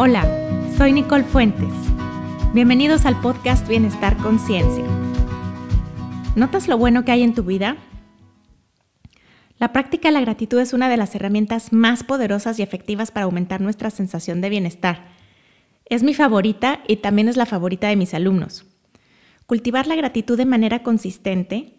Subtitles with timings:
[0.00, 0.24] Hola,
[0.76, 1.72] soy Nicole Fuentes.
[2.54, 4.84] Bienvenidos al podcast Bienestar Conciencia.
[6.36, 7.76] ¿Notas lo bueno que hay en tu vida?
[9.58, 13.24] La práctica de la gratitud es una de las herramientas más poderosas y efectivas para
[13.24, 15.08] aumentar nuestra sensación de bienestar.
[15.84, 18.66] Es mi favorita y también es la favorita de mis alumnos.
[19.46, 21.74] Cultivar la gratitud de manera consistente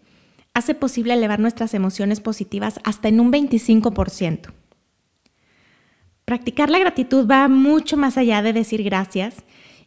[0.53, 4.51] hace posible elevar nuestras emociones positivas hasta en un 25%.
[6.29, 9.37] Practicar la gratitud va mucho más allá de decir gracias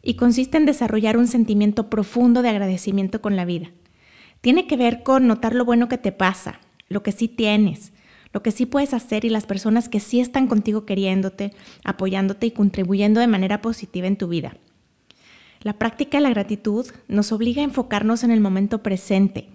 [0.03, 3.71] y consiste en desarrollar un sentimiento profundo de agradecimiento con la vida.
[4.41, 7.93] Tiene que ver con notar lo bueno que te pasa, lo que sí tienes,
[8.33, 11.53] lo que sí puedes hacer y las personas que sí están contigo queriéndote,
[11.85, 14.57] apoyándote y contribuyendo de manera positiva en tu vida.
[15.61, 19.47] La práctica de la gratitud nos obliga a enfocarnos en el momento presente,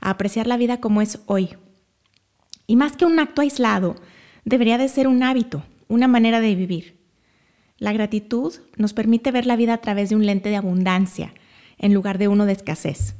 [0.00, 1.54] a apreciar la vida como es hoy.
[2.66, 3.96] Y más que un acto aislado,
[4.44, 6.96] debería de ser un hábito, una manera de vivir.
[7.78, 11.34] La gratitud nos permite ver la vida a través de un lente de abundancia
[11.78, 13.14] en lugar de uno de escasez.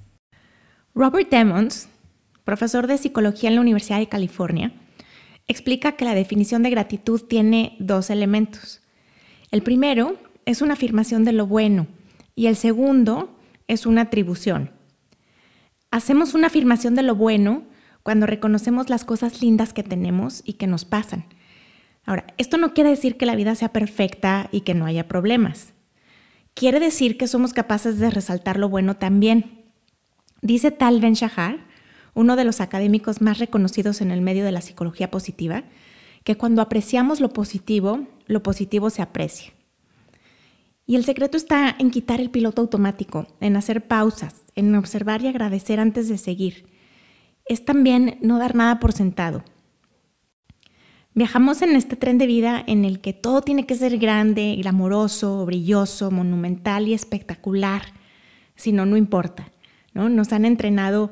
[0.94, 1.89] Robert Demons,
[2.44, 4.72] profesor de psicología en la Universidad de California,
[5.47, 8.81] explica que la definición de gratitud tiene dos elementos.
[9.50, 11.87] El primero es una afirmación de lo bueno
[12.34, 13.37] y el segundo
[13.69, 14.70] es una atribución.
[15.91, 17.64] Hacemos una afirmación de lo bueno
[18.03, 21.27] cuando reconocemos las cosas lindas que tenemos y que nos pasan
[22.07, 25.75] Ahora, esto no quiere decir que la vida sea perfecta y que no haya problemas.
[26.55, 29.65] Quiere decir que somos capaces de resaltar lo bueno también.
[30.41, 31.67] Dice Tal Ben Shahar,
[32.15, 35.65] uno de los académicos más reconocidos en el medio de la psicología positiva,
[36.25, 39.53] que cuando apreciamos lo positivo, lo positivo se aprecia.
[40.87, 45.27] Y el secreto está en quitar el piloto automático, en hacer pausas, en observar y
[45.27, 46.67] agradecer antes de seguir.
[47.45, 49.45] Es también no dar nada por sentado,
[51.17, 55.47] Viajamos en este tren de vida en el que todo tiene que ser grande, glamoroso,
[55.47, 57.84] brilloso, monumental y espectacular.
[58.54, 59.50] Si no, no importa.
[59.94, 60.10] ¿no?
[60.10, 61.10] Nos han entrenado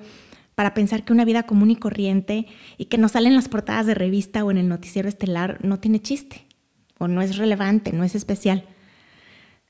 [0.54, 3.94] para pensar que una vida común y corriente y que no salen las portadas de
[3.94, 6.44] revista o en el noticiero estelar no tiene chiste
[6.98, 8.66] o no es relevante, no es especial.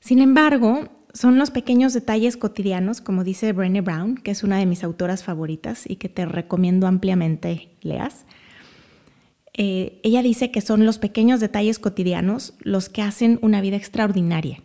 [0.01, 4.65] Sin embargo, son los pequeños detalles cotidianos, como dice Brené Brown, que es una de
[4.65, 8.25] mis autoras favoritas y que te recomiendo ampliamente leas,
[9.57, 14.61] eh, ella dice que son los pequeños detalles cotidianos los que hacen una vida extraordinaria.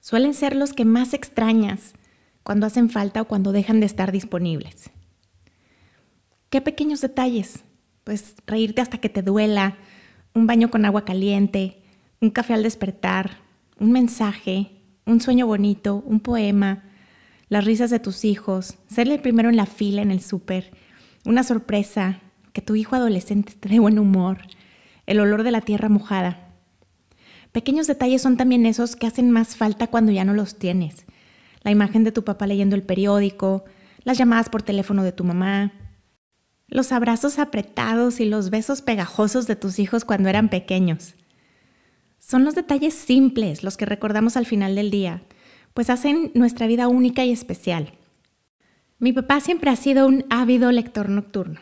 [0.00, 1.94] Suelen ser los que más extrañas
[2.42, 4.90] cuando hacen falta o cuando dejan de estar disponibles.
[6.50, 7.64] ¿Qué pequeños detalles?
[8.04, 9.78] Pues reírte hasta que te duela,
[10.34, 11.82] un baño con agua caliente,
[12.20, 13.38] un café al despertar,
[13.80, 14.72] un mensaje,
[15.06, 16.84] un sueño bonito, un poema,
[17.48, 20.70] las risas de tus hijos, ser el primero en la fila en el súper,
[21.24, 22.20] una sorpresa,
[22.62, 24.38] tu hijo adolescente esté de buen humor,
[25.06, 26.54] el olor de la tierra mojada.
[27.52, 31.06] Pequeños detalles son también esos que hacen más falta cuando ya no los tienes.
[31.62, 33.64] La imagen de tu papá leyendo el periódico,
[34.04, 35.72] las llamadas por teléfono de tu mamá,
[36.68, 41.14] los abrazos apretados y los besos pegajosos de tus hijos cuando eran pequeños.
[42.18, 45.22] Son los detalles simples los que recordamos al final del día,
[45.72, 47.92] pues hacen nuestra vida única y especial.
[48.98, 51.60] Mi papá siempre ha sido un ávido lector nocturno.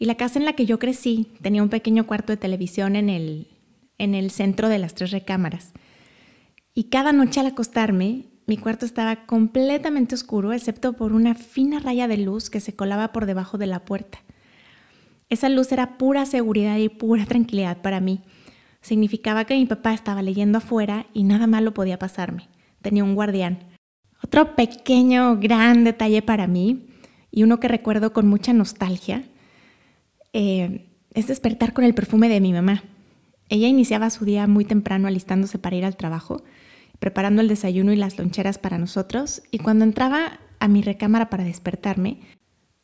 [0.00, 3.10] Y la casa en la que yo crecí tenía un pequeño cuarto de televisión en
[3.10, 3.48] el,
[3.98, 5.74] en el centro de las tres recámaras.
[6.72, 12.08] Y cada noche al acostarme, mi cuarto estaba completamente oscuro, excepto por una fina raya
[12.08, 14.20] de luz que se colaba por debajo de la puerta.
[15.28, 18.22] Esa luz era pura seguridad y pura tranquilidad para mí.
[18.80, 22.48] Significaba que mi papá estaba leyendo afuera y nada malo podía pasarme.
[22.80, 23.64] Tenía un guardián.
[24.24, 26.86] Otro pequeño, gran detalle para mí,
[27.30, 29.24] y uno que recuerdo con mucha nostalgia,
[30.32, 32.82] eh, es despertar con el perfume de mi mamá.
[33.48, 36.42] Ella iniciaba su día muy temprano alistándose para ir al trabajo,
[36.98, 41.44] preparando el desayuno y las loncheras para nosotros, y cuando entraba a mi recámara para
[41.44, 42.20] despertarme,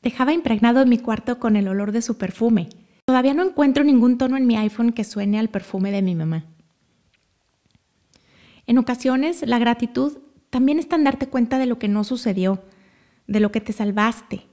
[0.02, 2.68] dejaba impregnado mi cuarto con el olor de su perfume.
[3.04, 6.46] Todavía no encuentro ningún tono en mi iPhone que suene al perfume de mi mamá.
[8.66, 10.18] En ocasiones, la gratitud
[10.50, 12.62] también está en darte cuenta de lo que no sucedió,
[13.28, 14.46] de lo que te salvaste,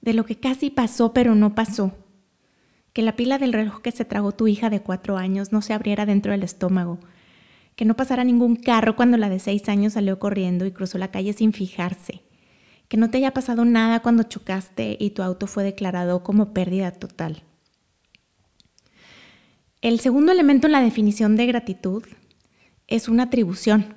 [0.00, 1.92] de lo que casi pasó pero no pasó,
[2.98, 5.72] que la pila del reloj que se tragó tu hija de cuatro años no se
[5.72, 6.98] abriera dentro del estómago,
[7.76, 11.12] que no pasara ningún carro cuando la de seis años salió corriendo y cruzó la
[11.12, 12.22] calle sin fijarse,
[12.88, 16.90] que no te haya pasado nada cuando chocaste y tu auto fue declarado como pérdida
[16.90, 17.44] total.
[19.80, 22.02] El segundo elemento en la definición de gratitud
[22.88, 23.94] es una atribución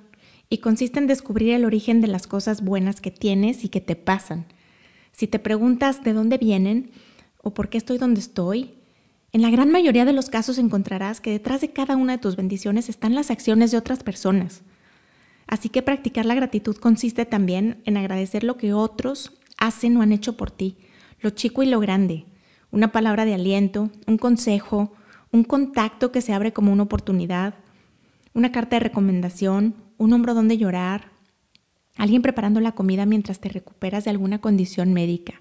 [0.47, 3.95] y consiste en descubrir el origen de las cosas buenas que tienes y que te
[3.95, 4.45] pasan.
[5.11, 6.91] Si te preguntas de dónde vienen
[7.39, 8.75] o por qué estoy donde estoy,
[9.33, 12.35] en la gran mayoría de los casos encontrarás que detrás de cada una de tus
[12.35, 14.61] bendiciones están las acciones de otras personas.
[15.47, 20.11] Así que practicar la gratitud consiste también en agradecer lo que otros hacen o han
[20.11, 20.77] hecho por ti,
[21.21, 22.25] lo chico y lo grande,
[22.71, 24.93] una palabra de aliento, un consejo,
[25.31, 27.55] un contacto que se abre como una oportunidad,
[28.33, 31.11] una carta de recomendación, un hombro donde llorar,
[31.95, 35.39] alguien preparando la comida mientras te recuperas de alguna condición médica.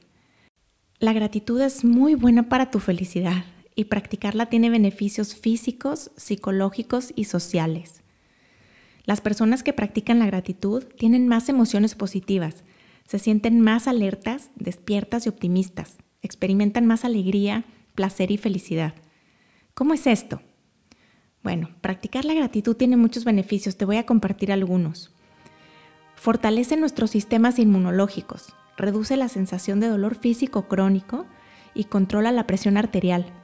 [1.01, 3.45] La gratitud es muy buena para tu felicidad
[3.81, 8.03] y practicarla tiene beneficios físicos, psicológicos y sociales.
[9.07, 12.63] Las personas que practican la gratitud tienen más emociones positivas,
[13.09, 18.93] se sienten más alertas, despiertas y optimistas, experimentan más alegría, placer y felicidad.
[19.73, 20.43] ¿Cómo es esto?
[21.43, 25.11] Bueno, practicar la gratitud tiene muchos beneficios, te voy a compartir algunos.
[26.17, 31.25] Fortalece nuestros sistemas inmunológicos, reduce la sensación de dolor físico crónico
[31.75, 33.40] y controla la presión arterial.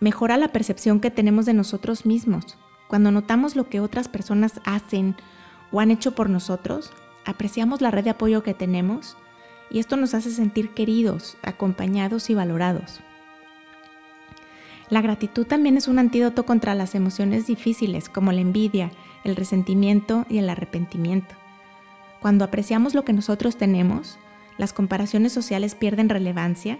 [0.00, 2.56] Mejora la percepción que tenemos de nosotros mismos,
[2.86, 5.16] cuando notamos lo que otras personas hacen
[5.72, 6.92] o han hecho por nosotros,
[7.24, 9.16] apreciamos la red de apoyo que tenemos
[9.70, 13.00] y esto nos hace sentir queridos, acompañados y valorados.
[14.88, 18.90] La gratitud también es un antídoto contra las emociones difíciles como la envidia,
[19.24, 21.34] el resentimiento y el arrepentimiento.
[22.20, 24.18] Cuando apreciamos lo que nosotros tenemos,
[24.56, 26.78] las comparaciones sociales pierden relevancia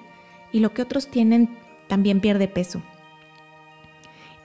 [0.52, 2.82] y lo que otros tienen también pierde peso.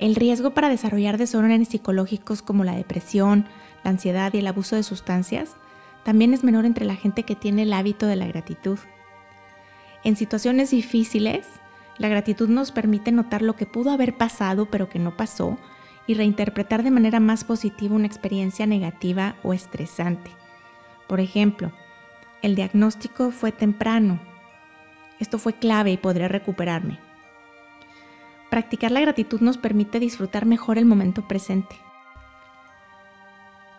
[0.04, 3.46] El riesgo para desarrollar desórdenes psicológicos como la depresión,
[3.86, 5.56] la ansiedad y el abuso de sustancias
[6.04, 8.78] también es menor entre la gente que tiene el hábito de la gratitud.
[10.04, 11.48] En situaciones difíciles,
[11.98, 15.58] la gratitud nos permite notar lo que pudo haber pasado pero que no pasó
[16.06, 20.32] y reinterpretar de manera más positiva una experiencia negativa o estresante.
[21.08, 21.72] Por ejemplo,
[22.42, 24.20] el diagnóstico fue temprano.
[25.22, 27.13] Esto fue clave y podré recuperarme.
[28.54, 31.76] Practicar la gratitud nos permite disfrutar mejor el momento presente.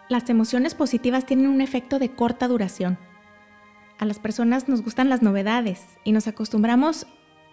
[0.09, 2.99] Las emociones positivas tienen un efecto de corta duración.
[4.01, 7.07] A las personas nos gustan las novedades y nos acostumbramos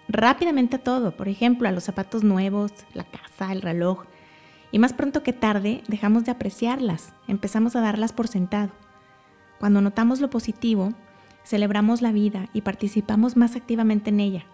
[0.08, 4.06] rápidamente a todo, por ejemplo, a los zapatos nuevos, la casa, el reloj,
[4.72, 8.72] y más pronto que tarde dejamos de apreciarlas, empezamos a darlas por sentado.
[9.60, 10.94] Cuando notamos lo positivo,
[11.44, 14.46] celebramos la vida y participamos más activamente en ella.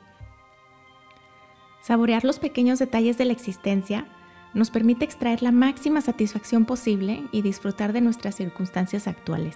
[1.87, 4.05] Saborear los pequeños detalles de la existencia
[4.53, 9.55] nos permite extraer la máxima satisfacción posible y disfrutar de nuestras circunstancias actuales.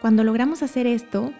[0.00, 1.32] Cuando logramos hacer esto,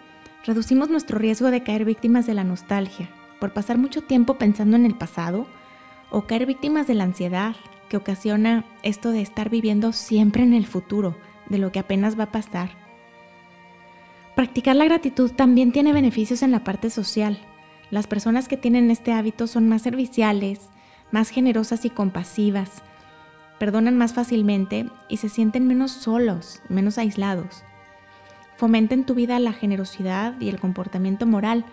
[0.45, 3.09] reducimos nuestro riesgo de caer víctimas de la nostalgia,
[3.41, 5.47] por pasar mucho tiempo pensando en el pasado,
[6.11, 7.57] o caer víctimas de la ansiedad,
[7.89, 11.17] que ocasiona esto de estar viviendo siempre en el futuro,
[11.49, 12.69] de lo que apenas va a pasar.
[14.37, 17.37] Practicar la gratitud también tiene beneficios en la parte social,
[17.91, 20.69] las personas que tienen este hábito son más serviciales,
[21.11, 22.83] más generosas y compasivas,
[23.59, 27.63] perdonan más fácilmente y se sienten menos solos, menos aislados.
[28.57, 31.65] Fomenta en tu vida la generosidad y el comportamiento moral,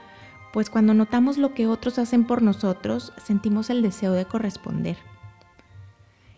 [0.52, 4.96] pues cuando notamos lo que otros hacen por nosotros, sentimos el deseo de corresponder.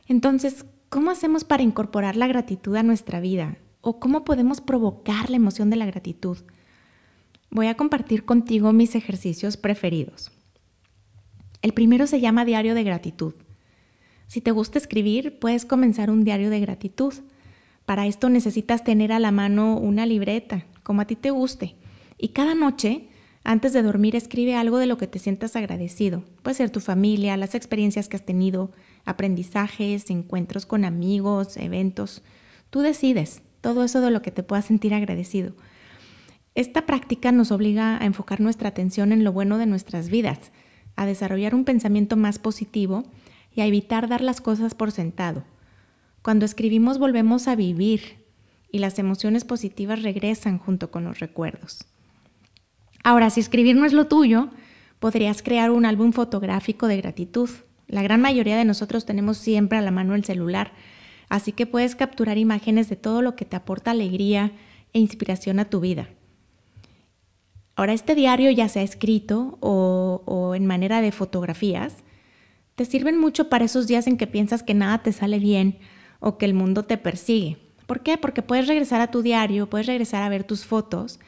[0.06, 3.58] Entonces, ¿cómo hacemos para incorporar la gratitud a nuestra vida?
[3.80, 6.38] ¿O cómo podemos provocar la emoción de la gratitud?
[7.50, 10.30] Voy a compartir contigo mis ejercicios preferidos.
[11.62, 13.34] El primero se llama Diario de Gratitud.
[14.26, 17.14] Si te gusta escribir, puedes comenzar un diario de gratitud.
[17.86, 21.76] Para esto necesitas tener a la mano una libreta, como a ti te guste.
[22.18, 23.08] Y cada noche,
[23.42, 26.24] antes de dormir, escribe algo de lo que te sientas agradecido.
[26.42, 28.70] Puede ser tu familia, las experiencias que has tenido,
[29.06, 32.22] aprendizajes, encuentros con amigos, eventos.
[32.68, 35.54] Tú decides todo eso de lo que te puedas sentir agradecido.
[36.58, 40.50] Esta práctica nos obliga a enfocar nuestra atención en lo bueno de nuestras vidas,
[40.96, 43.04] a desarrollar un pensamiento más positivo
[43.54, 45.44] y a evitar dar las cosas por sentado.
[46.20, 48.24] Cuando escribimos volvemos a vivir
[48.72, 51.84] y las emociones positivas regresan junto con los recuerdos.
[53.04, 54.48] Ahora, si escribir no es lo tuyo,
[54.98, 57.50] podrías crear un álbum fotográfico de gratitud.
[57.86, 60.72] La gran mayoría de nosotros tenemos siempre a la mano el celular,
[61.28, 64.50] así que puedes capturar imágenes de todo lo que te aporta alegría
[64.92, 66.08] e inspiración a tu vida.
[67.78, 71.98] Ahora, este diario ya sea escrito o, en manera de fotografías,
[72.74, 75.78] te sirven mucho para esos días en que piensas que nada te sale bien
[76.18, 77.56] o que el mundo te persigue.
[77.86, 78.18] ¿Por qué?
[78.18, 81.20] Porque puedes regresar a tu diario, puedes regresar a ver tus fotos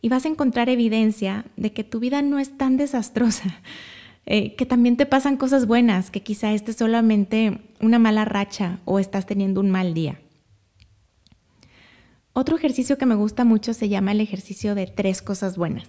[0.00, 3.60] y vas a encontrar evidencia de que tu vida no es tan desastrosa,
[4.24, 8.78] eh, que también te pasan cosas buenas, que quizá este es solamente una mala racha
[8.86, 10.18] o estás teniendo un mal día.
[12.32, 15.88] Otro ejercicio que me gusta mucho se llama el ejercicio de tres cosas buenas.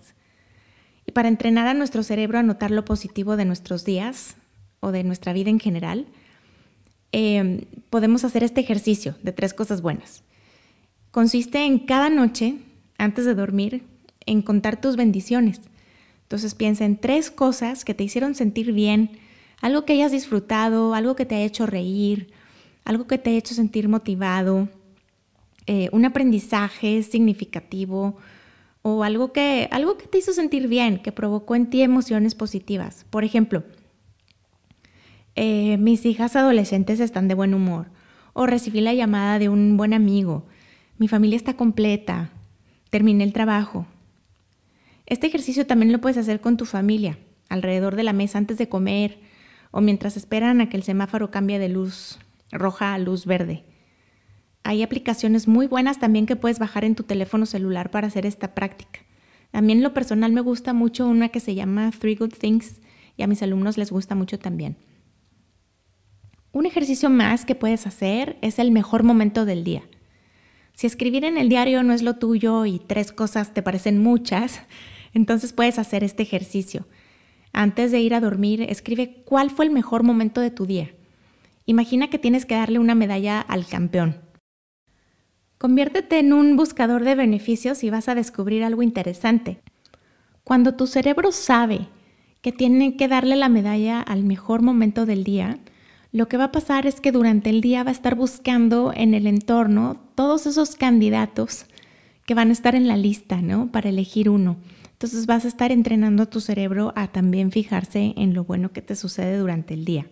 [1.06, 4.36] Y para entrenar a nuestro cerebro a notar lo positivo de nuestros días
[4.80, 6.08] o de nuestra vida en general,
[7.12, 10.24] em, podemos hacer este ejercicio de tres cosas buenas.
[11.12, 12.56] Consiste en cada noche,
[12.98, 13.84] antes de dormir,
[14.26, 15.62] en contar tus bendiciones.
[16.24, 19.20] Entonces piensa en tres cosas que te hicieron sentir bien,
[19.60, 22.32] algo que hayas disfrutado, algo que te haya hecho reír,
[22.84, 24.70] algo que te haya hecho sentir motivado,
[25.74, 28.18] eh, un aprendizaje significativo
[28.82, 33.06] o algo que, algo que te hizo sentir bien, que provocó en ti emociones positivas.
[33.10, 33.64] Por ejemplo,
[35.36, 37.88] eh, mis hijas adolescentes están de buen humor
[38.34, 40.46] o recibí la llamada de un buen amigo,
[40.98, 42.32] mi familia está completa,
[42.90, 43.86] terminé el trabajo.
[45.06, 48.68] Este ejercicio también lo puedes hacer con tu familia, alrededor de la mesa antes de
[48.68, 49.20] comer
[49.72, 52.20] o mientras esperan a que el semáforo cambie de luz
[52.52, 53.71] roja a luz verde.
[54.64, 58.54] Hay aplicaciones muy buenas también que puedes bajar en tu teléfono celular para hacer esta
[58.54, 59.00] práctica.
[59.54, 62.80] A mí en lo personal me gusta mucho una que se llama Three Good Things
[63.18, 64.78] y a mis alumnos les gusta mucho también.
[66.54, 69.84] Un ejercicio más que puedes hacer es el mejor momento del día.
[70.74, 74.62] Si escribir en el diario no es lo tuyo y tres cosas te parecen muchas,
[75.14, 76.88] entonces puedes hacer este ejercicio.
[77.54, 80.92] Antes de ir a dormir, escribe cuál fue el mejor momento de tu día.
[81.66, 84.31] Imagina que tienes que darle una medalla al campeón.
[85.62, 89.62] Conviértete en un buscador de beneficios y vas a descubrir algo interesante.
[90.44, 91.88] Cuando tu cerebro sabe
[92.42, 95.60] que tiene que darle la medalla al mejor momento del día,
[96.12, 99.14] lo que va a pasar es que durante el día va a estar buscando en
[99.14, 101.68] el entorno todos esos candidatos
[102.26, 103.72] que van a estar en la lista, ¿no?
[103.72, 104.58] Para elegir uno.
[104.94, 108.82] Entonces vas a estar entrenando a tu cerebro a también fijarse en lo bueno que
[108.82, 110.08] te sucede durante el día.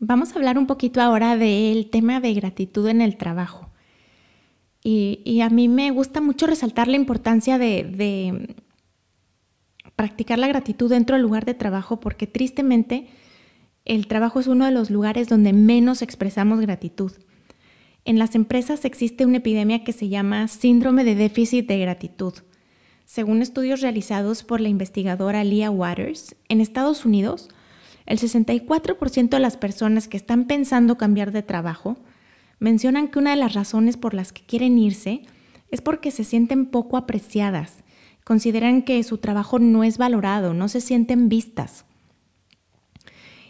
[0.00, 3.63] Vamos a hablar un poquito ahora del tema de gratitud en el trabajo.
[4.86, 8.54] Y, a mí me gusta mucho resaltar la importancia de, de
[9.96, 13.06] practicar la gratitud dentro del lugar de trabajo porque tristemente
[13.86, 17.12] el trabajo es uno de los lugares donde menos expresamos gratitud.
[18.04, 22.34] En las empresas existe una epidemia que se llama síndrome de déficit de gratitud.
[23.06, 27.48] Según estudios realizados por la investigadora Leah Waters, en Estados Unidos,
[28.04, 31.96] el 64% de las personas que están pensando cambiar de trabajo
[32.58, 35.22] mencionan que una de las razones por las que quieren irse
[35.70, 37.84] es porque se sienten poco apreciadas,
[38.24, 41.84] consideran que su trabajo no es valorado, no se sienten vistas.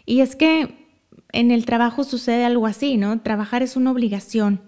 [0.05, 0.85] Y es que
[1.31, 3.19] en el trabajo sucede algo así, ¿no?
[3.21, 4.61] Trabajar es una obligación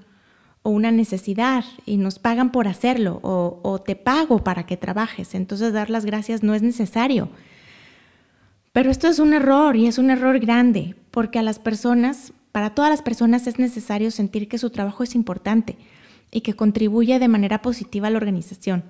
[0.64, 5.72] o una necesidad y nos pagan por hacerlo o, te pago para que trabajes, entonces
[5.72, 7.30] dar las gracias no es necesario.
[8.74, 12.72] Pero esto es un error y es un error grande porque a las personas, para
[12.72, 15.78] todas las personas es necesario sentir que su trabajo es importante
[16.32, 18.84] y que contribuye de manera positiva a la organización.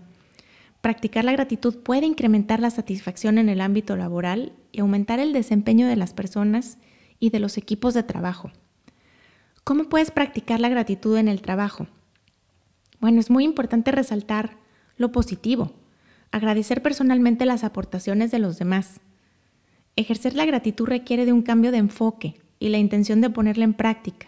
[0.80, 5.86] Practicar la gratitud puede incrementar la satisfacción en el ámbito laboral y aumentar el desempeño
[5.86, 6.78] de las personas
[7.20, 8.54] y de los equipos de trabajo.
[9.66, 11.88] ¿Cómo puedes practicar la gratitud en el trabajo?
[13.02, 14.56] Bueno, es muy importante resaltar
[14.96, 15.74] lo positivo,
[16.32, 19.02] agradecer personalmente las aportaciones de los demás.
[19.98, 23.74] Ejercer la gratitud requiere de un cambio de enfoque y la intención de ponerla en
[23.74, 24.28] práctica.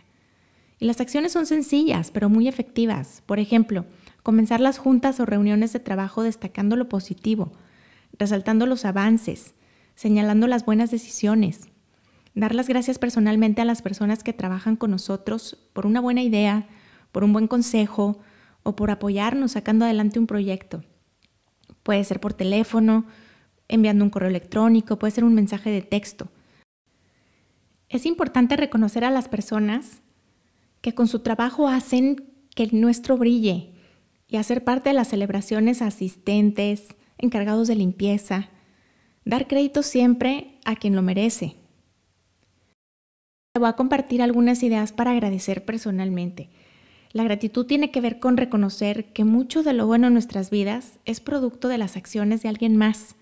[0.79, 3.21] Y las acciones son sencillas, pero muy efectivas.
[3.25, 3.86] Por ejemplo,
[4.24, 7.51] comenzar las juntas o reuniones de trabajo destacando lo positivo,
[8.17, 9.53] resaltando los avances,
[9.95, 11.67] señalando las buenas decisiones,
[12.33, 16.67] dar las gracias personalmente a las personas que trabajan con nosotros por una buena idea,
[17.12, 18.19] por un buen consejo
[18.63, 20.83] o por apoyarnos sacando adelante un proyecto.
[21.83, 23.05] Puede ser por teléfono,
[23.67, 26.29] enviando un correo electrónico, puede ser un mensaje de texto.
[27.89, 30.01] Es importante reconocer a las personas
[30.81, 32.24] que con su trabajo hacen
[32.55, 33.74] que el nuestro brille,
[34.27, 38.50] y hacer parte de las celebraciones asistentes, encargados de limpieza,
[39.25, 41.55] dar crédito siempre a quien lo merece.
[43.53, 46.51] Te voy a compartir algunas ideas para agradecer personalmente.
[47.12, 51.00] La gratitud tiene que ver con reconocer que mucho de lo bueno en nuestras vidas
[51.05, 53.15] es producto de las acciones de alguien más.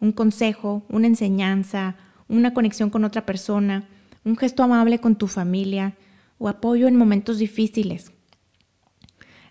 [0.00, 1.96] Un consejo, una enseñanza,
[2.28, 3.88] una conexión con otra persona,
[4.24, 5.96] un gesto amable con tu familia
[6.38, 8.12] o apoyo en momentos difíciles.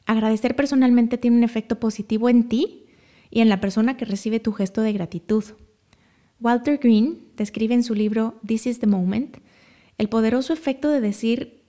[0.05, 2.85] Agradecer personalmente tiene un efecto positivo en ti
[3.29, 5.43] y en la persona que recibe tu gesto de gratitud.
[6.39, 9.37] Walter Green describe en su libro This is the Moment
[9.97, 11.61] el poderoso efecto de decir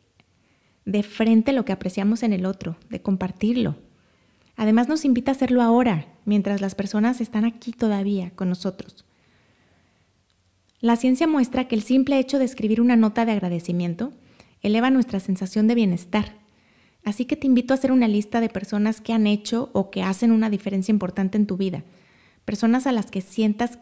[0.87, 3.77] de frente lo que apreciamos en el otro, de compartirlo.
[4.57, 9.05] Además nos invita a hacerlo ahora, mientras las personas están aquí todavía con nosotros.
[10.83, 14.13] La ciencia muestra que el simple hecho de escribir una nota de agradecimiento
[14.61, 16.43] eleva nuestra sensación de bienestar
[17.05, 20.03] Así que te invito a hacer una lista de personas que han hecho o que
[20.03, 21.83] hacen una diferencia importante en tu vida.
[22.45, 23.79] Personas a las que sientas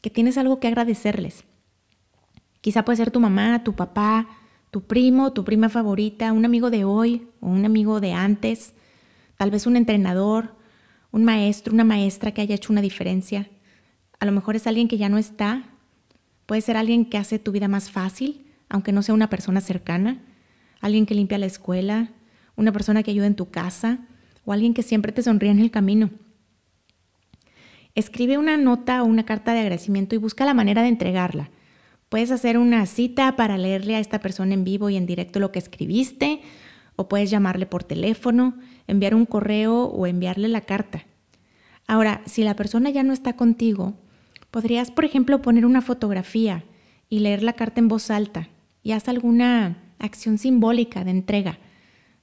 [0.00, 1.44] que tienes algo que agradecerles.
[2.60, 4.28] Quizá puede ser tu mamá, tu papá,
[4.70, 8.74] tu primo, tu prima favorita, un amigo de hoy o un amigo de antes,
[9.36, 10.56] tal vez un entrenador,
[11.10, 13.50] un maestro, una maestra que haya hecho una diferencia.
[14.20, 15.73] A lo mejor es alguien que ya no está,
[16.46, 20.22] puede ser alguien que hace tu vida más fácil, aunque no sea una persona cercana,
[20.80, 22.10] alguien que limpia la escuela,
[22.56, 24.00] una persona que ayuda en tu casa
[24.44, 26.10] o alguien que siempre te sonríe en el camino.
[27.94, 31.50] Escribe una nota o una carta de agradecimiento y busca la manera de entregarla.
[32.08, 35.52] Puedes hacer una cita para leerle a esta persona en vivo y en directo lo
[35.52, 36.42] que escribiste,
[36.96, 41.06] o puedes llamarle por teléfono, enviar un correo o enviarle la carta.
[41.86, 43.94] Ahora, si la persona ya no está contigo,
[44.54, 46.62] podrías, por ejemplo, poner una fotografía
[47.08, 48.50] y leer la carta en voz alta
[48.84, 51.58] y haz alguna acción simbólica de entrega.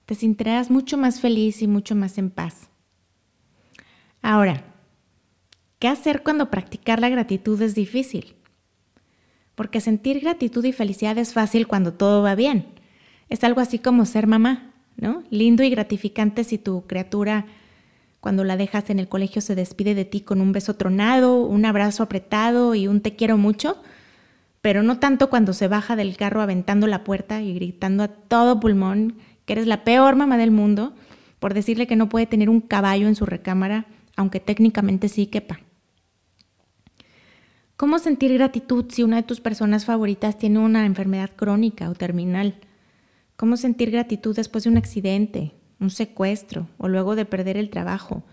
[0.06, 2.70] Te sentirás mucho más feliz y mucho más en paz.
[4.22, 4.64] Ahora,
[5.78, 8.38] ¿qué hacer cuando practicar la gratitud es difícil?
[9.54, 12.66] Porque sentir gratitud y felicidad es fácil cuando todo va bien.
[13.28, 15.24] Es algo así como ser mamá, ¿no?
[15.32, 17.46] Lindo y gratificante si tu criatura
[18.22, 21.66] cuando la dejas en el colegio se despide de ti con un beso tronado, un
[21.66, 23.82] abrazo apretado y un te quiero mucho,
[24.62, 28.60] pero no tanto cuando se baja del carro aventando la puerta y gritando a todo
[28.60, 30.94] pulmón que eres la peor mamá del mundo
[31.40, 35.60] por decirle que no puede tener un caballo en su recámara, aunque técnicamente sí quepa.
[37.76, 42.60] ¿Cómo sentir gratitud si una de tus personas favoritas tiene una enfermedad crónica o terminal?
[43.36, 48.24] ¿Cómo sentir gratitud después de un accidente, un secuestro o luego de perder el trabajo?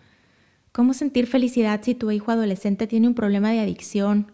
[0.71, 4.31] ¿Cómo sentir felicidad si tu hijo adolescente tiene un problema de adicción?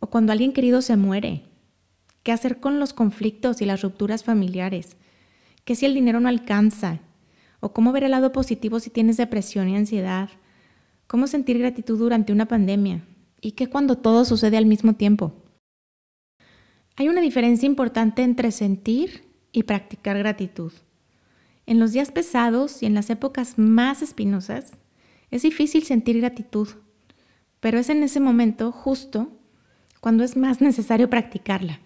[0.00, 1.44] ¿O cuando alguien querido se muere?
[2.24, 4.96] ¿Qué hacer con los conflictos y las rupturas familiares?
[5.64, 7.00] ¿Qué si el dinero no alcanza?
[7.60, 10.30] ¿O cómo ver el lado positivo si tienes depresión y ansiedad?
[11.06, 13.04] ¿Cómo sentir gratitud durante una pandemia?
[13.40, 15.34] ¿Y qué cuando todo sucede al mismo tiempo?
[16.96, 20.72] Hay una diferencia importante entre sentir y practicar gratitud.
[21.66, 24.72] En los días pesados y en las épocas más espinosas,
[25.32, 26.68] es difícil sentir gratitud,
[27.58, 29.36] pero es en ese momento justo
[30.00, 31.80] cuando es más necesario practicarla.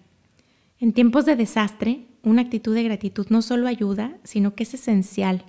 [0.79, 5.45] En tiempos de desastre, una actitud de gratitud no solo ayuda, sino que es esencial.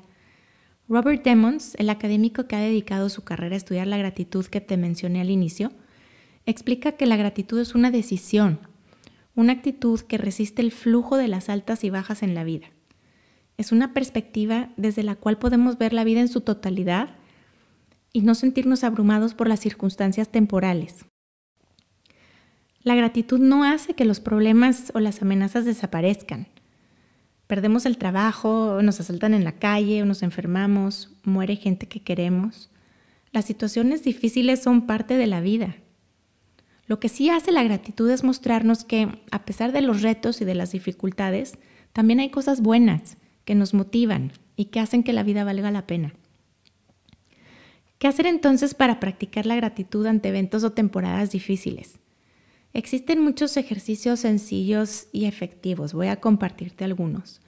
[0.88, 4.78] Robert Demons, el académico que ha dedicado su carrera a estudiar la gratitud que te
[4.78, 5.74] mencioné al inicio,
[6.46, 8.60] explica que la gratitud es una decisión,
[9.36, 12.68] una actitud que resiste el flujo de las altas y bajas en la vida.
[13.62, 17.10] Es una perspectiva desde la cual podemos ver la vida en su totalidad
[18.12, 21.06] y no sentirnos abrumados por las circunstancias temporales.
[22.82, 26.48] La gratitud no hace que los problemas o las amenazas desaparezcan.
[27.46, 32.72] Perdemos el trabajo, nos asaltan en la calle, nos enfermamos, muere gente que queremos.
[33.32, 35.76] Las situaciones difíciles son parte de la vida.
[36.88, 40.46] Lo que sí hace la gratitud es mostrarnos que, a pesar de los retos y
[40.46, 41.60] de las dificultades,
[41.94, 45.88] también hay cosas buenas que nos motivan y que hacen que la vida valga la
[45.88, 46.14] pena.
[47.98, 52.00] ¿Qué hacer entonces para practicar la gratitud ante eventos o temporadas difíciles?
[52.74, 55.94] Existen muchos ejercicios sencillos y efectivos.
[55.94, 57.42] Voy a compartirte algunos.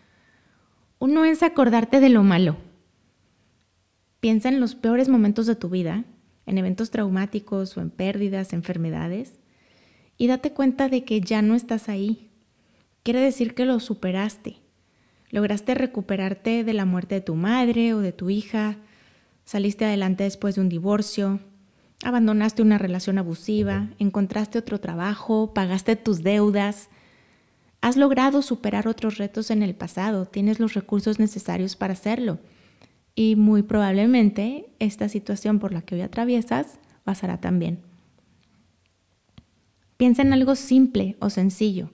[0.99, 2.57] Uno es acordarte de lo malo.
[4.19, 6.05] Piensa en los peores momentos de tu vida
[6.45, 9.39] en eventos traumáticos o en pérdidas, enfermedades,
[10.17, 12.29] y date cuenta de que ya no estás ahí.
[13.03, 14.57] Quiere decir que lo superaste.
[15.33, 18.77] Lograste recuperarte de la muerte de tu madre o de tu hija,
[19.45, 21.39] saliste adelante después de un divorcio,
[22.03, 26.87] abandonaste una relación abusiva, encontraste otro trabajo, pagaste tus deudas.
[27.81, 32.37] Has logrado superar otros retos en el pasado, tienes los recursos necesarios para hacerlo
[33.15, 37.79] y muy probablemente esta situación por la que hoy atraviesas pasará también.
[39.97, 41.89] Piensa en algo simple o sencillo.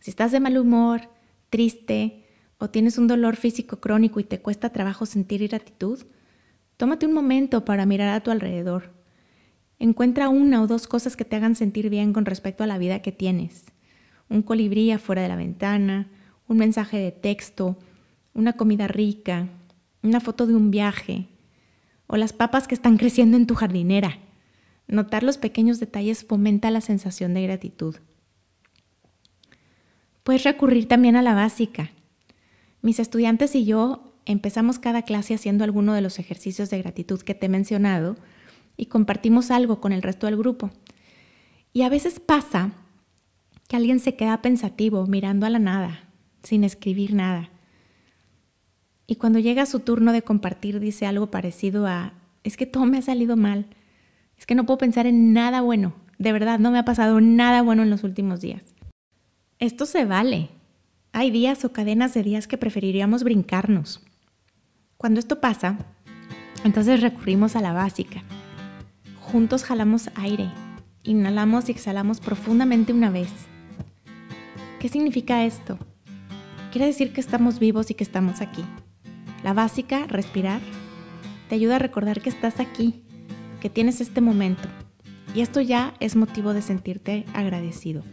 [0.00, 1.02] Si estás de mal humor,
[1.50, 2.17] triste
[2.58, 6.00] o tienes un dolor físico crónico y te cuesta trabajo sentir gratitud,
[6.76, 8.92] tómate un momento para mirar a tu alrededor.
[9.78, 13.00] Encuentra una o dos cosas que te hagan sentir bien con respecto a la vida
[13.00, 13.66] que tienes.
[14.28, 16.08] Un colibrí afuera de la ventana,
[16.48, 17.78] un mensaje de texto,
[18.34, 19.48] una comida rica,
[20.02, 21.28] una foto de un viaje
[22.08, 24.18] o las papas que están creciendo en tu jardinera.
[24.88, 27.96] Notar los pequeños detalles fomenta la sensación de gratitud.
[30.24, 31.90] Puedes recurrir también a la básica.
[32.82, 37.34] Mis estudiantes y yo empezamos cada clase haciendo alguno de los ejercicios de gratitud que
[37.34, 38.16] te he mencionado
[38.76, 40.70] y compartimos algo con el resto del grupo.
[41.72, 42.72] Y a veces pasa
[43.68, 46.08] que alguien se queda pensativo mirando a la nada,
[46.42, 47.50] sin escribir nada.
[49.06, 52.12] Y cuando llega su turno de compartir dice algo parecido a,
[52.44, 53.66] es que todo me ha salido mal,
[54.36, 57.62] es que no puedo pensar en nada bueno, de verdad no me ha pasado nada
[57.62, 58.74] bueno en los últimos días.
[59.58, 60.50] Esto se vale.
[61.18, 64.04] Hay días o cadenas de días que preferiríamos brincarnos.
[64.96, 65.76] Cuando esto pasa,
[66.62, 68.22] entonces recurrimos a la básica.
[69.20, 70.48] Juntos jalamos aire,
[71.02, 73.32] inhalamos y exhalamos profundamente una vez.
[74.78, 75.76] ¿Qué significa esto?
[76.70, 78.64] Quiere decir que estamos vivos y que estamos aquí.
[79.42, 80.60] La básica, respirar,
[81.48, 83.02] te ayuda a recordar que estás aquí,
[83.60, 84.68] que tienes este momento.
[85.34, 88.04] Y esto ya es motivo de sentirte agradecido.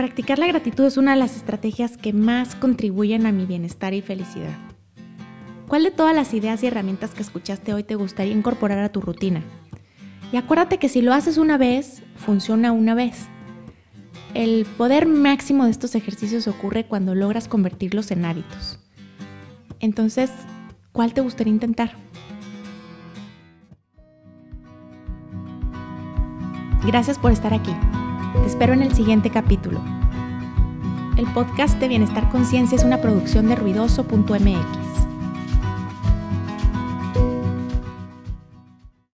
[0.00, 4.00] Practicar la gratitud es una de las estrategias que más contribuyen a mi bienestar y
[4.00, 4.56] felicidad.
[5.68, 9.02] ¿Cuál de todas las ideas y herramientas que escuchaste hoy te gustaría incorporar a tu
[9.02, 9.42] rutina?
[10.32, 13.26] Y acuérdate que si lo haces una vez, funciona una vez.
[14.32, 18.78] El poder máximo de estos ejercicios ocurre cuando logras convertirlos en hábitos.
[19.80, 20.30] Entonces,
[20.92, 21.92] ¿cuál te gustaría intentar?
[26.86, 27.74] Gracias por estar aquí.
[28.50, 29.80] Espero en el siguiente capítulo.
[31.16, 34.89] El podcast de Bienestar Conciencia es una producción de ruidoso.mx.